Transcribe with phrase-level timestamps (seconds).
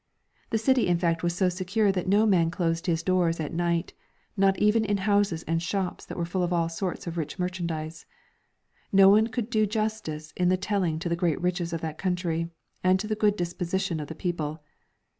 [0.49, 3.93] The city in fact was so secure that no man closed his doors at night,
[4.35, 8.07] not even in houses and shops that were full of all sorts of rich merchandize.
[8.91, 12.49] No one could do justice in the telling to the great riches of that country,
[12.83, 14.63] and to the good disposi tion of the people.